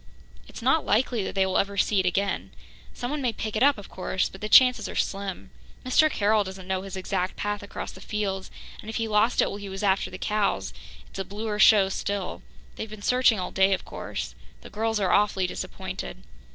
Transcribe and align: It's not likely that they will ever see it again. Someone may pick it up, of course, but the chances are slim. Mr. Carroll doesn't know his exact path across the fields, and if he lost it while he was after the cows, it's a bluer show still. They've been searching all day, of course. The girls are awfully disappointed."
It's 0.47 0.63
not 0.63 0.83
likely 0.83 1.23
that 1.23 1.35
they 1.35 1.45
will 1.45 1.59
ever 1.59 1.77
see 1.77 1.99
it 1.99 2.07
again. 2.07 2.49
Someone 2.91 3.21
may 3.21 3.31
pick 3.31 3.55
it 3.55 3.61
up, 3.61 3.77
of 3.77 3.87
course, 3.87 4.29
but 4.29 4.41
the 4.41 4.49
chances 4.49 4.89
are 4.89 4.95
slim. 4.95 5.51
Mr. 5.85 6.09
Carroll 6.09 6.43
doesn't 6.43 6.67
know 6.67 6.81
his 6.81 6.97
exact 6.97 7.35
path 7.35 7.61
across 7.61 7.91
the 7.91 8.01
fields, 8.01 8.49
and 8.81 8.89
if 8.89 8.95
he 8.95 9.07
lost 9.07 9.43
it 9.43 9.49
while 9.49 9.57
he 9.59 9.69
was 9.69 9.83
after 9.83 10.09
the 10.09 10.17
cows, 10.17 10.73
it's 11.05 11.19
a 11.19 11.23
bluer 11.23 11.59
show 11.59 11.87
still. 11.87 12.41
They've 12.77 12.89
been 12.89 13.03
searching 13.03 13.39
all 13.39 13.51
day, 13.51 13.73
of 13.73 13.85
course. 13.85 14.33
The 14.61 14.71
girls 14.71 14.99
are 14.99 15.11
awfully 15.11 15.45
disappointed." 15.45 16.23